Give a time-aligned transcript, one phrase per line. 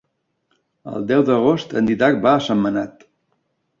[0.93, 3.05] El deu d'agost en Dídac va a Sentmenat.